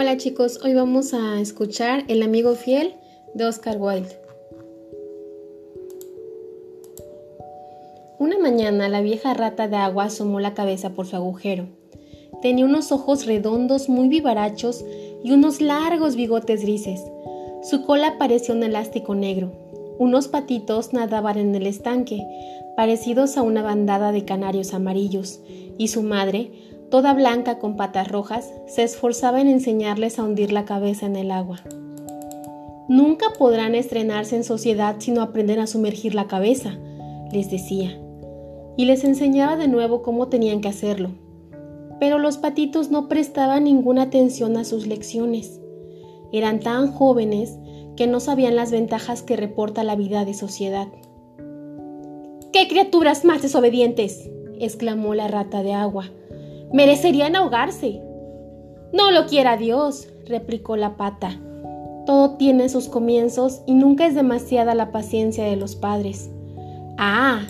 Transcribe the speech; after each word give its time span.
Hola 0.00 0.16
chicos, 0.16 0.60
hoy 0.62 0.74
vamos 0.74 1.12
a 1.12 1.40
escuchar 1.40 2.04
El 2.06 2.22
amigo 2.22 2.54
fiel 2.54 2.94
de 3.34 3.46
Oscar 3.46 3.78
Wilde. 3.80 4.16
Una 8.20 8.38
mañana 8.38 8.88
la 8.88 9.00
vieja 9.00 9.34
rata 9.34 9.66
de 9.66 9.74
agua 9.74 10.04
asomó 10.04 10.38
la 10.38 10.54
cabeza 10.54 10.90
por 10.90 11.08
su 11.08 11.16
agujero. 11.16 11.66
Tenía 12.40 12.64
unos 12.64 12.92
ojos 12.92 13.26
redondos 13.26 13.88
muy 13.88 14.06
vivarachos 14.06 14.84
y 15.24 15.32
unos 15.32 15.60
largos 15.60 16.14
bigotes 16.14 16.62
grises. 16.62 17.02
Su 17.68 17.84
cola 17.84 18.18
parecía 18.18 18.54
un 18.54 18.62
elástico 18.62 19.16
negro. 19.16 19.50
Unos 19.98 20.28
patitos 20.28 20.92
nadaban 20.92 21.38
en 21.38 21.56
el 21.56 21.66
estanque, 21.66 22.24
parecidos 22.76 23.36
a 23.36 23.42
una 23.42 23.62
bandada 23.62 24.12
de 24.12 24.24
canarios 24.24 24.74
amarillos, 24.74 25.40
y 25.76 25.88
su 25.88 26.04
madre, 26.04 26.52
toda 26.90 27.12
blanca 27.12 27.58
con 27.58 27.76
patas 27.76 28.08
rojas, 28.08 28.52
se 28.66 28.82
esforzaba 28.82 29.40
en 29.40 29.48
enseñarles 29.48 30.18
a 30.18 30.24
hundir 30.24 30.52
la 30.52 30.64
cabeza 30.64 31.06
en 31.06 31.16
el 31.16 31.30
agua. 31.30 31.60
Nunca 32.88 33.26
podrán 33.38 33.74
estrenarse 33.74 34.36
en 34.36 34.44
sociedad 34.44 34.96
si 34.98 35.10
no 35.10 35.20
aprenden 35.20 35.58
a 35.58 35.66
sumergir 35.66 36.14
la 36.14 36.26
cabeza, 36.26 36.78
les 37.32 37.50
decía, 37.50 38.00
y 38.78 38.86
les 38.86 39.04
enseñaba 39.04 39.56
de 39.56 39.68
nuevo 39.68 40.02
cómo 40.02 40.28
tenían 40.28 40.60
que 40.62 40.68
hacerlo. 40.68 41.10
Pero 42.00 42.18
los 42.18 42.38
patitos 42.38 42.90
no 42.90 43.08
prestaban 43.08 43.64
ninguna 43.64 44.02
atención 44.02 44.56
a 44.56 44.64
sus 44.64 44.86
lecciones. 44.86 45.60
Eran 46.32 46.60
tan 46.60 46.92
jóvenes 46.92 47.58
que 47.96 48.06
no 48.06 48.20
sabían 48.20 48.56
las 48.56 48.70
ventajas 48.70 49.22
que 49.22 49.36
reporta 49.36 49.82
la 49.82 49.96
vida 49.96 50.24
de 50.24 50.32
sociedad. 50.32 50.88
¡Qué 52.52 52.68
criaturas 52.68 53.24
más 53.24 53.42
desobedientes! 53.42 54.30
exclamó 54.60 55.14
la 55.14 55.28
rata 55.28 55.62
de 55.62 55.72
agua, 55.72 56.10
merecerían 56.72 57.36
ahogarse. 57.36 58.00
No 58.92 59.10
lo 59.10 59.26
quiera 59.26 59.56
Dios, 59.56 60.08
replicó 60.26 60.76
la 60.76 60.96
pata. 60.96 61.40
Todo 62.06 62.36
tiene 62.36 62.68
sus 62.68 62.88
comienzos 62.88 63.62
y 63.66 63.74
nunca 63.74 64.06
es 64.06 64.14
demasiada 64.14 64.74
la 64.74 64.92
paciencia 64.92 65.44
de 65.44 65.56
los 65.56 65.76
padres. 65.76 66.30
Ah, 66.96 67.42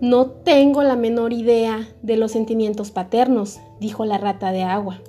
no 0.00 0.26
tengo 0.26 0.82
la 0.82 0.96
menor 0.96 1.32
idea 1.32 1.86
de 2.02 2.16
los 2.16 2.32
sentimientos 2.32 2.90
paternos, 2.90 3.60
dijo 3.80 4.04
la 4.04 4.18
rata 4.18 4.50
de 4.50 4.62
agua. 4.62 5.00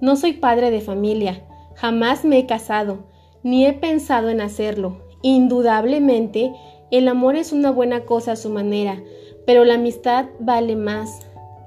No 0.00 0.16
soy 0.16 0.32
padre 0.32 0.70
de 0.70 0.80
familia, 0.80 1.44
jamás 1.74 2.24
me 2.24 2.38
he 2.38 2.46
casado, 2.46 3.04
ni 3.42 3.66
he 3.66 3.72
pensado 3.72 4.30
en 4.30 4.40
hacerlo. 4.40 5.02
Indudablemente, 5.22 6.52
el 6.90 7.08
amor 7.08 7.36
es 7.36 7.52
una 7.52 7.70
buena 7.70 8.04
cosa 8.04 8.32
a 8.32 8.36
su 8.36 8.50
manera, 8.50 9.02
pero 9.46 9.64
la 9.64 9.74
amistad 9.74 10.26
vale 10.40 10.76
más. 10.76 11.23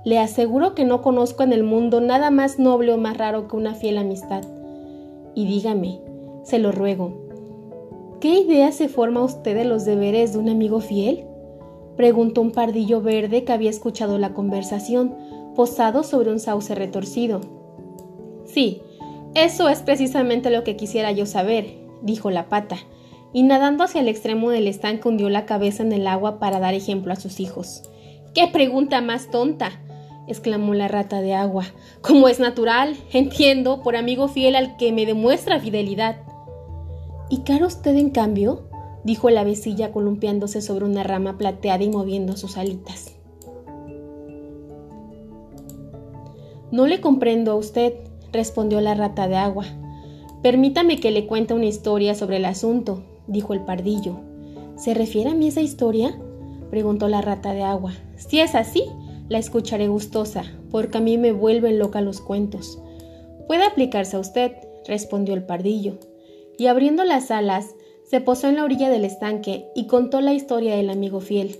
Le 0.07 0.19
aseguro 0.19 0.73
que 0.73 0.85
no 0.85 1.01
conozco 1.01 1.43
en 1.43 1.51
el 1.51 1.65
mundo 1.65 1.99
nada 1.99 2.31
más 2.31 2.59
noble 2.59 2.93
o 2.93 2.97
más 2.97 3.17
raro 3.17 3.49
que 3.49 3.57
una 3.57 3.73
fiel 3.75 3.97
amistad. 3.97 4.41
Y 5.35 5.45
dígame, 5.45 5.99
se 6.45 6.59
lo 6.59 6.71
ruego, 6.71 7.11
¿qué 8.21 8.39
idea 8.39 8.71
se 8.71 8.87
forma 8.87 9.21
usted 9.21 9.53
de 9.53 9.65
los 9.65 9.83
deberes 9.83 10.31
de 10.31 10.39
un 10.39 10.47
amigo 10.47 10.79
fiel? 10.79 11.25
preguntó 11.97 12.39
un 12.39 12.51
pardillo 12.51 13.01
verde 13.01 13.43
que 13.43 13.51
había 13.51 13.69
escuchado 13.69 14.17
la 14.17 14.33
conversación, 14.33 15.13
posado 15.55 16.03
sobre 16.03 16.31
un 16.31 16.39
sauce 16.39 16.73
retorcido. 16.73 17.41
Sí, 18.45 18.81
eso 19.35 19.67
es 19.67 19.81
precisamente 19.81 20.51
lo 20.51 20.63
que 20.63 20.77
quisiera 20.77 21.11
yo 21.11 21.25
saber, 21.25 21.79
dijo 22.01 22.31
la 22.31 22.47
pata, 22.47 22.77
y 23.33 23.43
nadando 23.43 23.83
hacia 23.83 23.99
el 23.99 24.07
extremo 24.07 24.51
del 24.51 24.67
estanque 24.67 25.09
hundió 25.09 25.27
la 25.27 25.45
cabeza 25.45 25.83
en 25.83 25.91
el 25.91 26.07
agua 26.07 26.39
para 26.39 26.61
dar 26.61 26.75
ejemplo 26.75 27.11
a 27.11 27.17
sus 27.17 27.41
hijos. 27.41 27.83
¡Qué 28.33 28.47
pregunta 28.47 29.01
más 29.01 29.29
tonta! 29.29 29.81
Exclamó 30.27 30.73
la 30.73 30.87
rata 30.87 31.21
de 31.21 31.33
agua. 31.33 31.65
Como 32.01 32.27
es 32.27 32.39
natural, 32.39 32.95
entiendo, 33.11 33.81
por 33.81 33.95
amigo 33.95 34.27
fiel 34.27 34.55
al 34.55 34.77
que 34.77 34.91
me 34.91 35.05
demuestra 35.05 35.59
fidelidad. 35.59 36.17
¿Y 37.29 37.39
caro 37.39 37.67
usted, 37.67 37.95
en 37.95 38.09
cambio? 38.09 38.67
dijo 39.03 39.29
la 39.29 39.41
avecilla 39.41 39.91
columpiándose 39.91 40.61
sobre 40.61 40.85
una 40.85 41.03
rama 41.03 41.37
plateada 41.37 41.83
y 41.83 41.89
moviendo 41.89 42.35
sus 42.35 42.57
alitas. 42.57 43.15
No 46.71 46.87
le 46.87 46.99
comprendo 46.99 47.53
a 47.53 47.55
usted, 47.55 47.93
respondió 48.33 48.81
la 48.81 48.93
rata 48.93 49.29
de 49.29 49.37
agua. 49.37 49.65
Permítame 50.43 50.99
que 50.99 51.11
le 51.11 51.25
cuente 51.25 51.53
una 51.53 51.65
historia 51.65 52.15
sobre 52.15 52.37
el 52.37 52.45
asunto, 52.45 53.03
dijo 53.27 53.53
el 53.53 53.61
pardillo. 53.61 54.19
¿Se 54.75 54.93
refiere 54.93 55.29
a 55.29 55.33
mí 55.33 55.47
esa 55.47 55.61
historia? 55.61 56.19
preguntó 56.69 57.07
la 57.07 57.21
rata 57.21 57.53
de 57.53 57.63
agua. 57.63 57.93
Si 58.17 58.41
es 58.41 58.53
así, 58.53 58.83
la 59.29 59.37
escucharé 59.37 59.87
gustosa, 59.87 60.43
porque 60.71 60.97
a 60.97 61.01
mí 61.01 61.17
me 61.17 61.31
vuelven 61.31 61.79
loca 61.79 62.01
los 62.01 62.21
cuentos. 62.21 62.79
Puede 63.47 63.65
aplicarse 63.65 64.15
a 64.15 64.19
usted, 64.19 64.53
respondió 64.85 65.33
el 65.33 65.43
pardillo. 65.43 65.97
Y 66.57 66.67
abriendo 66.67 67.03
las 67.03 67.31
alas, 67.31 67.75
se 68.03 68.21
posó 68.21 68.47
en 68.47 68.55
la 68.55 68.63
orilla 68.63 68.89
del 68.89 69.05
estanque 69.05 69.67
y 69.75 69.87
contó 69.87 70.21
la 70.21 70.33
historia 70.33 70.75
del 70.75 70.89
amigo 70.89 71.19
fiel. 71.19 71.57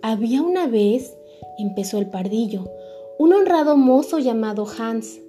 Había 0.00 0.42
una 0.42 0.66
vez, 0.66 1.16
empezó 1.58 1.98
el 1.98 2.08
pardillo, 2.08 2.70
un 3.18 3.32
honrado 3.32 3.76
mozo 3.76 4.18
llamado 4.18 4.66
Hans. 4.78 5.20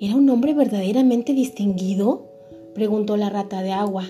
¿Era 0.00 0.16
un 0.16 0.28
hombre 0.30 0.54
verdaderamente 0.54 1.32
distinguido? 1.32 2.26
preguntó 2.74 3.16
la 3.16 3.30
rata 3.30 3.62
de 3.62 3.72
agua. 3.72 4.04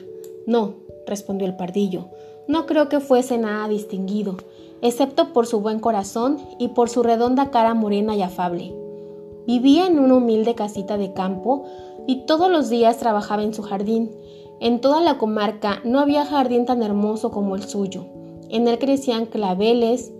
No, 0.46 0.76
respondió 1.06 1.46
el 1.46 1.56
pardillo, 1.56 2.08
no 2.48 2.66
creo 2.66 2.88
que 2.88 3.00
fuese 3.00 3.38
nada 3.38 3.68
distinguido 3.68 4.36
excepto 4.84 5.32
por 5.32 5.46
su 5.46 5.60
buen 5.60 5.80
corazón 5.80 6.38
y 6.58 6.68
por 6.68 6.90
su 6.90 7.02
redonda 7.02 7.50
cara 7.50 7.72
morena 7.72 8.14
y 8.14 8.22
afable. 8.22 8.76
Vivía 9.46 9.86
en 9.86 9.98
una 9.98 10.16
humilde 10.16 10.54
casita 10.54 10.98
de 10.98 11.14
campo 11.14 11.64
y 12.06 12.26
todos 12.26 12.50
los 12.50 12.68
días 12.68 12.98
trabajaba 12.98 13.42
en 13.42 13.54
su 13.54 13.62
jardín. 13.62 14.10
En 14.60 14.82
toda 14.82 15.00
la 15.00 15.16
comarca 15.16 15.80
no 15.84 16.00
había 16.00 16.26
jardín 16.26 16.66
tan 16.66 16.82
hermoso 16.82 17.30
como 17.30 17.56
el 17.56 17.64
suyo. 17.64 18.04
En 18.50 18.68
él 18.68 18.78
crecían 18.78 19.24
claveles, 19.24 20.12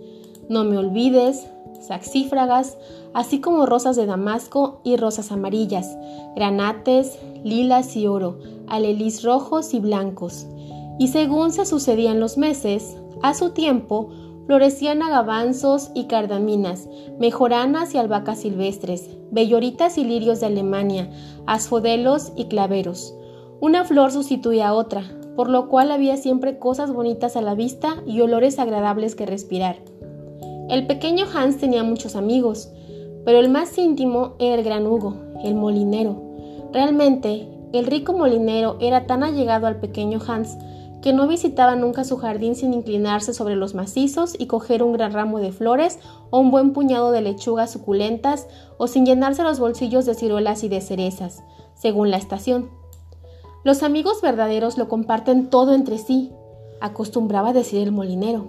no 0.49 0.63
me 0.63 0.79
olvides, 0.79 1.47
saxífragas, 1.79 2.77
así 3.13 3.39
como 3.39 3.67
rosas 3.67 3.95
de 3.95 4.07
damasco 4.07 4.81
y 4.83 4.97
rosas 4.97 5.31
amarillas, 5.31 5.95
granates, 6.35 7.19
lilas 7.43 7.95
y 7.95 8.07
oro, 8.07 8.39
alelís 8.67 9.23
rojos 9.23 9.75
y 9.75 9.79
blancos. 9.79 10.47
Y 10.97 11.09
según 11.09 11.51
se 11.51 11.67
sucedían 11.67 12.19
los 12.19 12.37
meses, 12.39 12.97
a 13.21 13.33
su 13.33 13.51
tiempo, 13.51 14.09
florecían 14.45 15.01
agavanzos 15.01 15.91
y 15.93 16.05
cardaminas, 16.05 16.87
mejoranas 17.19 17.93
y 17.93 17.97
albahacas 17.97 18.41
silvestres, 18.41 19.09
belloritas 19.31 19.97
y 19.97 20.03
lirios 20.03 20.39
de 20.39 20.47
Alemania, 20.47 21.09
asfodelos 21.47 22.31
y 22.35 22.45
claveros. 22.45 23.15
Una 23.59 23.83
flor 23.85 24.11
sustituía 24.11 24.69
a 24.69 24.73
otra, 24.73 25.03
por 25.35 25.49
lo 25.49 25.67
cual 25.67 25.91
había 25.91 26.17
siempre 26.17 26.59
cosas 26.59 26.93
bonitas 26.93 27.35
a 27.35 27.41
la 27.41 27.55
vista 27.55 28.03
y 28.05 28.21
olores 28.21 28.59
agradables 28.59 29.15
que 29.15 29.25
respirar. 29.25 29.77
El 30.69 30.87
pequeño 30.87 31.25
Hans 31.33 31.57
tenía 31.57 31.83
muchos 31.83 32.15
amigos, 32.15 32.71
pero 33.25 33.39
el 33.39 33.49
más 33.49 33.77
íntimo 33.77 34.35
era 34.39 34.55
el 34.55 34.63
gran 34.63 34.85
Hugo, 34.87 35.15
el 35.43 35.55
molinero. 35.55 36.21
Realmente, 36.71 37.47
el 37.73 37.85
rico 37.85 38.13
molinero 38.13 38.77
era 38.79 39.05
tan 39.05 39.23
allegado 39.23 39.67
al 39.67 39.79
pequeño 39.79 40.19
Hans 40.27 40.57
que 41.05 41.13
no 41.13 41.27
visitaba 41.27 41.75
nunca 41.75 42.03
su 42.03 42.17
jardín 42.17 42.55
sin 42.55 42.73
inclinarse 42.73 43.35
sobre 43.35 43.55
los 43.55 43.75
macizos 43.75 44.33
y 44.39 44.47
coger 44.47 44.81
un 44.81 44.91
gran 44.91 45.13
ramo 45.13 45.37
de 45.37 45.51
flores 45.51 45.99
o 46.31 46.39
un 46.39 46.49
buen 46.49 46.73
puñado 46.73 47.11
de 47.11 47.21
lechugas 47.21 47.69
suculentas 47.69 48.47
o 48.79 48.87
sin 48.87 49.05
llenarse 49.05 49.43
los 49.43 49.59
bolsillos 49.59 50.07
de 50.07 50.15
ciruelas 50.15 50.63
y 50.63 50.67
de 50.67 50.81
cerezas, 50.81 51.43
según 51.75 52.09
la 52.09 52.17
estación. 52.17 52.71
Los 53.63 53.83
amigos 53.83 54.19
verdaderos 54.23 54.79
lo 54.79 54.87
comparten 54.87 55.51
todo 55.51 55.75
entre 55.75 55.99
sí, 55.99 56.31
acostumbraba 56.81 57.53
decir 57.53 57.83
el 57.83 57.91
molinero. 57.91 58.47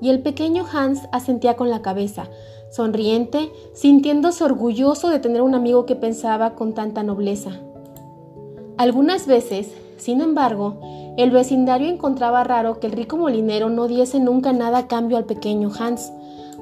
Y 0.00 0.08
el 0.08 0.22
pequeño 0.22 0.64
Hans 0.72 1.02
asentía 1.12 1.54
con 1.54 1.68
la 1.68 1.82
cabeza, 1.82 2.30
sonriente, 2.70 3.52
sintiéndose 3.74 4.42
orgulloso 4.42 5.10
de 5.10 5.18
tener 5.18 5.42
un 5.42 5.54
amigo 5.54 5.84
que 5.84 5.96
pensaba 5.96 6.54
con 6.54 6.72
tanta 6.72 7.02
nobleza. 7.02 7.60
Algunas 8.78 9.26
veces, 9.26 9.74
sin 10.00 10.20
embargo, 10.20 10.80
el 11.16 11.30
vecindario 11.30 11.88
encontraba 11.88 12.42
raro 12.44 12.80
que 12.80 12.86
el 12.86 12.92
rico 12.92 13.16
molinero 13.16 13.68
no 13.68 13.86
diese 13.86 14.18
nunca 14.18 14.52
nada 14.52 14.78
a 14.78 14.86
cambio 14.88 15.16
al 15.16 15.26
pequeño 15.26 15.70
Hans. 15.78 16.12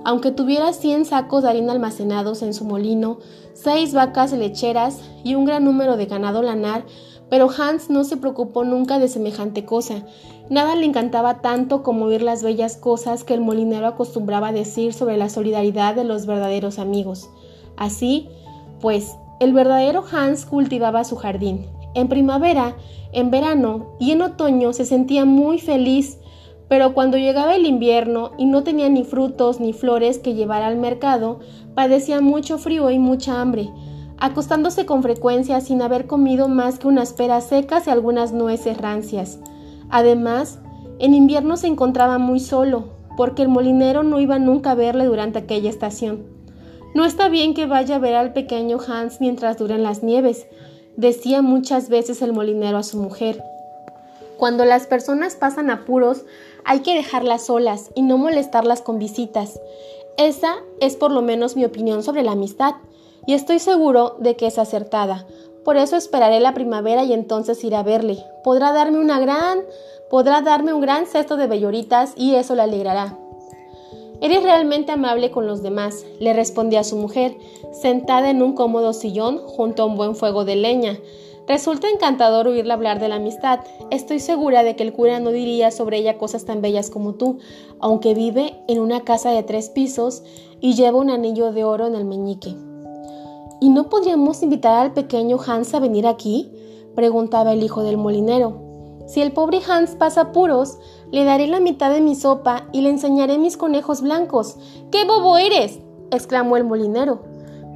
Aunque 0.04 0.30
tuviera 0.30 0.72
cien 0.72 1.04
sacos 1.04 1.42
de 1.42 1.50
harina 1.50 1.72
almacenados 1.72 2.42
en 2.42 2.54
su 2.54 2.64
molino, 2.64 3.18
seis 3.54 3.94
vacas 3.94 4.32
lecheras 4.32 5.00
y 5.24 5.34
un 5.34 5.44
gran 5.44 5.64
número 5.64 5.96
de 5.96 6.06
ganado 6.06 6.42
lanar, 6.42 6.84
pero 7.30 7.48
Hans 7.50 7.90
no 7.90 8.04
se 8.04 8.16
preocupó 8.16 8.64
nunca 8.64 8.98
de 8.98 9.08
semejante 9.08 9.64
cosa. 9.64 10.04
Nada 10.50 10.74
le 10.76 10.86
encantaba 10.86 11.40
tanto 11.40 11.82
como 11.82 12.06
oír 12.06 12.22
las 12.22 12.42
bellas 12.42 12.76
cosas 12.76 13.22
que 13.22 13.34
el 13.34 13.40
molinero 13.40 13.86
acostumbraba 13.86 14.50
decir 14.52 14.94
sobre 14.94 15.16
la 15.16 15.28
solidaridad 15.28 15.94
de 15.94 16.04
los 16.04 16.26
verdaderos 16.26 16.78
amigos. 16.78 17.28
Así, 17.76 18.28
pues, 18.80 19.16
el 19.40 19.52
verdadero 19.52 20.04
Hans 20.10 20.46
cultivaba 20.46 21.04
su 21.04 21.16
jardín, 21.16 21.66
en 21.98 22.08
primavera, 22.08 22.76
en 23.12 23.30
verano 23.30 23.96
y 23.98 24.12
en 24.12 24.22
otoño 24.22 24.72
se 24.72 24.84
sentía 24.84 25.24
muy 25.24 25.58
feliz, 25.58 26.18
pero 26.68 26.92
cuando 26.92 27.16
llegaba 27.16 27.54
el 27.54 27.66
invierno 27.66 28.32
y 28.36 28.44
no 28.44 28.62
tenía 28.62 28.88
ni 28.88 29.04
frutos 29.04 29.58
ni 29.58 29.72
flores 29.72 30.18
que 30.18 30.34
llevar 30.34 30.62
al 30.62 30.76
mercado, 30.76 31.40
padecía 31.74 32.20
mucho 32.20 32.58
frío 32.58 32.90
y 32.90 32.98
mucha 32.98 33.40
hambre. 33.40 33.70
acostándose 34.20 34.84
con 34.84 35.02
frecuencia 35.02 35.60
sin 35.60 35.80
haber 35.80 36.06
comido 36.06 36.48
más 36.48 36.78
que 36.78 36.88
unas 36.88 37.12
peras 37.12 37.44
secas 37.44 37.86
y 37.86 37.90
algunas 37.90 38.32
nueces 38.32 38.76
rancias. 38.76 39.38
Además, 39.90 40.58
en 40.98 41.14
invierno 41.14 41.56
se 41.56 41.68
encontraba 41.68 42.18
muy 42.18 42.40
solo, 42.40 42.96
porque 43.16 43.42
el 43.42 43.48
molinero 43.48 44.02
no 44.02 44.20
iba 44.20 44.38
nunca 44.38 44.72
a 44.72 44.74
verle 44.74 45.04
durante 45.04 45.38
aquella 45.38 45.70
estación. 45.70 46.26
No 46.94 47.04
está 47.04 47.28
bien 47.28 47.54
que 47.54 47.66
vaya 47.66 47.96
a 47.96 47.98
ver 48.00 48.14
al 48.14 48.32
pequeño 48.32 48.78
Hans 48.86 49.20
mientras 49.20 49.58
duran 49.58 49.82
las 49.82 50.02
nieves, 50.02 50.46
decía 50.98 51.42
muchas 51.42 51.88
veces 51.88 52.22
el 52.22 52.32
molinero 52.32 52.76
a 52.76 52.82
su 52.82 52.96
mujer. 52.96 53.40
Cuando 54.36 54.64
las 54.64 54.88
personas 54.88 55.36
pasan 55.36 55.70
apuros, 55.70 56.24
hay 56.64 56.80
que 56.80 56.94
dejarlas 56.94 57.46
solas 57.46 57.90
y 57.94 58.02
no 58.02 58.18
molestarlas 58.18 58.82
con 58.82 58.98
visitas. 58.98 59.60
Esa 60.16 60.56
es 60.80 60.96
por 60.96 61.12
lo 61.12 61.22
menos 61.22 61.54
mi 61.54 61.64
opinión 61.64 62.02
sobre 62.02 62.24
la 62.24 62.32
amistad, 62.32 62.74
y 63.26 63.34
estoy 63.34 63.60
seguro 63.60 64.16
de 64.18 64.34
que 64.34 64.48
es 64.48 64.58
acertada. 64.58 65.24
Por 65.64 65.76
eso 65.76 65.96
esperaré 65.96 66.40
la 66.40 66.54
primavera 66.54 67.04
y 67.04 67.12
entonces 67.12 67.62
iré 67.62 67.76
a 67.76 67.82
verle. 67.84 68.24
Podrá 68.42 68.72
darme 68.72 68.98
una 68.98 69.20
gran, 69.20 69.60
podrá 70.10 70.40
darme 70.40 70.72
un 70.72 70.80
gran 70.80 71.06
cesto 71.06 71.36
de 71.36 71.46
belloritas 71.46 72.12
y 72.16 72.34
eso 72.34 72.56
le 72.56 72.62
alegrará. 72.62 73.16
Eres 74.20 74.42
realmente 74.42 74.92
amable 74.92 75.30
con 75.30 75.46
los 75.46 75.62
demás, 75.62 76.04
le 76.18 76.32
respondía 76.32 76.82
su 76.82 76.96
mujer, 76.96 77.36
sentada 77.72 78.30
en 78.30 78.42
un 78.42 78.54
cómodo 78.54 78.92
sillón 78.92 79.38
junto 79.38 79.82
a 79.82 79.86
un 79.86 79.96
buen 79.96 80.16
fuego 80.16 80.44
de 80.44 80.56
leña. 80.56 80.98
Resulta 81.46 81.88
encantador 81.88 82.46
oírla 82.46 82.74
hablar 82.74 83.00
de 83.00 83.08
la 83.08 83.14
amistad. 83.14 83.60
Estoy 83.90 84.20
segura 84.20 84.64
de 84.64 84.76
que 84.76 84.82
el 84.82 84.92
cura 84.92 85.18
no 85.18 85.30
diría 85.30 85.70
sobre 85.70 85.98
ella 85.98 86.18
cosas 86.18 86.44
tan 86.44 86.60
bellas 86.60 86.90
como 86.90 87.14
tú, 87.14 87.38
aunque 87.78 88.12
vive 88.12 88.54
en 88.68 88.80
una 88.80 89.04
casa 89.04 89.30
de 89.30 89.42
tres 89.42 89.70
pisos 89.70 90.22
y 90.60 90.74
lleva 90.74 90.98
un 90.98 91.10
anillo 91.10 91.52
de 91.52 91.64
oro 91.64 91.86
en 91.86 91.94
el 91.94 92.04
meñique. 92.04 92.54
¿Y 93.60 93.70
no 93.70 93.88
podríamos 93.88 94.42
invitar 94.42 94.74
al 94.74 94.92
pequeño 94.92 95.38
Hans 95.44 95.74
a 95.74 95.80
venir 95.80 96.06
aquí? 96.06 96.50
preguntaba 96.94 97.52
el 97.52 97.62
hijo 97.62 97.82
del 97.82 97.96
molinero. 97.96 98.67
Si 99.08 99.22
el 99.22 99.32
pobre 99.32 99.60
Hans 99.66 99.96
pasa 99.96 100.20
apuros, 100.20 100.78
le 101.10 101.24
daré 101.24 101.46
la 101.46 101.60
mitad 101.60 101.90
de 101.90 102.02
mi 102.02 102.14
sopa 102.14 102.68
y 102.72 102.82
le 102.82 102.90
enseñaré 102.90 103.38
mis 103.38 103.56
conejos 103.56 104.02
blancos. 104.02 104.58
¡Qué 104.92 105.06
bobo 105.06 105.38
eres! 105.38 105.80
exclamó 106.10 106.58
el 106.58 106.64
molinero. 106.64 107.22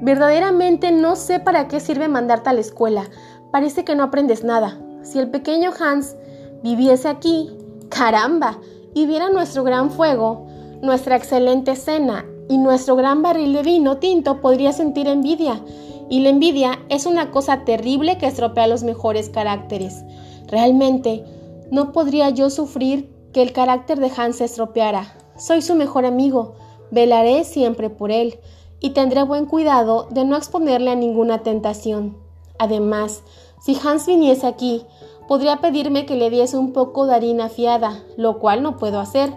Verdaderamente 0.02 0.93
no 0.93 1.17
sé 1.17 1.40
para 1.40 1.69
qué 1.69 1.81
sirve 1.81 2.06
mandarte 2.08 2.50
a 2.50 2.52
la 2.52 2.61
escuela. 2.61 3.08
Parece 3.50 3.82
que 3.82 3.94
no 3.94 4.02
aprendes 4.02 4.44
nada. 4.44 4.79
Si 5.02 5.19
el 5.19 5.31
pequeño 5.31 5.70
Hans 5.81 6.17
viviese 6.62 7.08
aquí, 7.08 7.50
caramba, 7.88 8.58
y 8.94 9.06
viera 9.06 9.31
nuestro 9.31 9.64
gran 9.64 9.90
fuego, 9.90 10.46
nuestra 10.82 11.17
excelente 11.17 11.76
cena 11.76 12.26
y 12.50 12.58
nuestro 12.58 12.94
gran 12.94 13.23
barril 13.23 13.55
de 13.55 13.62
vino 13.62 13.96
tinto, 13.96 14.43
podría 14.43 14.73
sentir 14.73 15.08
envidia. 15.08 15.62
Y 16.11 16.20
la 16.20 16.28
envidia 16.28 16.78
es 16.90 17.06
una 17.06 17.31
cosa 17.31 17.64
terrible 17.64 18.19
que 18.19 18.26
estropea 18.26 18.67
los 18.67 18.82
mejores 18.82 19.31
caracteres. 19.31 20.05
Realmente, 20.52 21.25
no 21.70 21.93
podría 21.93 22.28
yo 22.28 22.50
sufrir 22.50 23.10
que 23.32 23.40
el 23.40 23.54
carácter 23.54 23.99
de 23.99 24.12
Hans 24.14 24.37
se 24.37 24.44
estropeara. 24.44 25.16
Soy 25.38 25.62
su 25.62 25.75
mejor 25.75 26.04
amigo, 26.04 26.56
velaré 26.90 27.44
siempre 27.44 27.88
por 27.88 28.10
él 28.10 28.38
y 28.78 28.90
tendré 28.90 29.22
buen 29.22 29.46
cuidado 29.46 30.08
de 30.10 30.26
no 30.26 30.37
exponerle 30.37 30.90
a 30.90 30.94
ninguna 30.94 31.38
tentación. 31.38 32.19
Además, 32.58 33.22
si 33.62 33.78
Hans 33.82 34.04
viniese 34.04 34.46
aquí, 34.46 34.84
podría 35.26 35.62
pedirme 35.62 36.04
que 36.04 36.16
le 36.16 36.28
diese 36.28 36.58
un 36.58 36.75
poco 36.75 37.06
de 37.06 37.14
harina 37.14 37.49
fiada, 37.49 38.02
lo 38.19 38.38
cual 38.38 38.62
no 38.62 38.76
puedo 38.76 39.00
hacer. 39.00 39.32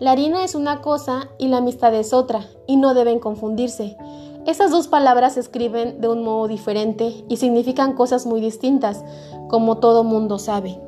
La 0.00 0.10
harina 0.10 0.42
es 0.42 0.56
una 0.56 0.82
cosa 0.82 1.28
y 1.38 1.46
la 1.46 1.58
amistad 1.58 1.94
es 1.94 2.12
otra, 2.12 2.44
y 2.66 2.76
no 2.76 2.92
deben 2.92 3.20
confundirse. 3.20 3.96
Esas 4.46 4.70
dos 4.70 4.86
palabras 4.86 5.34
se 5.34 5.40
escriben 5.40 6.00
de 6.00 6.06
un 6.06 6.22
modo 6.22 6.46
diferente 6.46 7.24
y 7.28 7.36
significan 7.36 7.94
cosas 7.94 8.26
muy 8.26 8.40
distintas, 8.40 9.04
como 9.48 9.78
todo 9.78 10.04
mundo 10.04 10.38
sabe. 10.38 10.80